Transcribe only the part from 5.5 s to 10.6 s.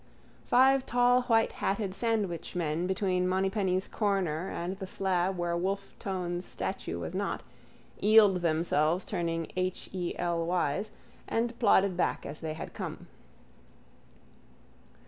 Wolfe Tone's statue was not, eeled themselves turning H. E. L.